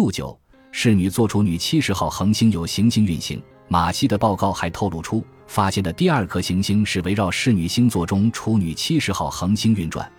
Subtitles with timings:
[0.00, 0.34] 六九，
[0.72, 3.38] 侍女做出女七十号恒星有行星运行。
[3.68, 10.10] 马西的报告还透露出，发现的第二颗行星是围绕侍女星座中处女七十号恒星运转。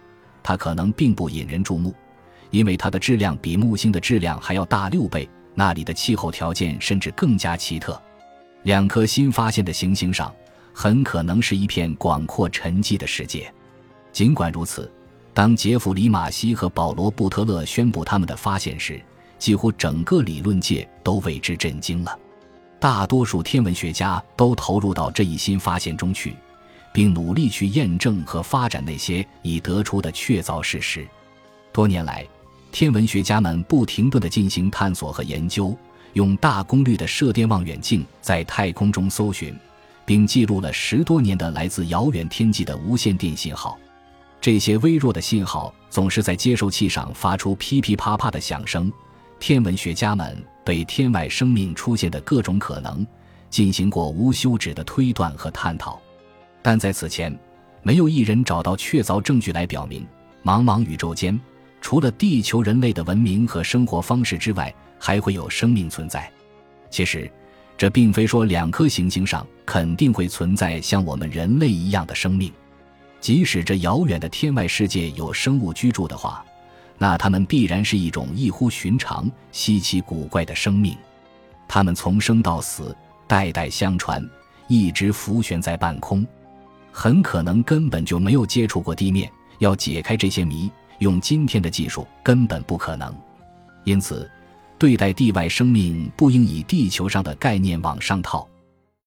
[0.43, 1.95] 它可能并不引人注目，
[2.51, 7.99] 因为它的质量比木星的质量还要大六倍，那里的气候条件甚至更加奇特。
[8.61, 10.31] 两颗新发现的行星上，
[10.75, 13.51] 很可能是一片广阔沉寂的世界。
[14.13, 14.91] 尽管如此，
[15.33, 19.01] 当杰弗里·马西和保罗·布特勒宣布他们的发现时，
[19.41, 22.17] 几乎整个理论界都为之震惊了。
[22.79, 26.35] 大多数天文学家都投入到这一新发现中去，
[26.93, 31.07] 并努力去验证和发展那些已得出的确凿事实。
[31.73, 32.23] 多年来，
[32.71, 35.75] 天文学家们不停顿地进行探索和研究，
[36.13, 39.57] 用大功率的射电望远镜在太空中搜寻，
[40.05, 43.75] 并记录了十多年的来自遥远天际的无线电信号。
[44.39, 48.91] 这些微弱的信号总是在接收器上发出噼噼啪啪的响声。
[49.41, 53.05] 天文学家们对天外生命出现的各种可能
[53.49, 55.99] 进行过无休止的推断和探讨，
[56.61, 57.35] 但在此前，
[57.81, 60.05] 没有一人找到确凿证据来表明，
[60.43, 61.37] 茫茫宇宙间
[61.81, 66.31] 除了地球人类的文明和生活方式之外，还会有生命存在。
[66.91, 67.29] 其实，
[67.75, 72.53] 这并非说两颗行星上肯定会存在像我们人类一样的生命。
[73.19, 76.45] 即使这遥远的天外世界有生物居住的话，
[77.01, 80.95] 那它们必然是一种异乎寻常、稀奇古怪的生命。
[81.67, 82.95] 它们从生到死，
[83.27, 84.23] 代代相传，
[84.67, 86.23] 一直浮悬在半空，
[86.91, 89.27] 很可能根本就没有接触过地面。
[89.57, 90.69] 要解开这些谜，
[90.99, 93.11] 用今天的技术根本不可能。
[93.83, 94.29] 因此，
[94.77, 98.47] 对待地外生命不应以地球上的概念往上套，